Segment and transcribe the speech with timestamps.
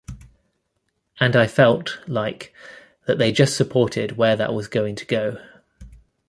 [1.19, 2.51] And I felt, like,
[3.05, 5.37] that they just supported where that was going to go.